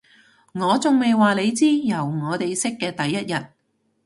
[0.53, 3.45] 我仲未話你知，由我哋識嘅第一日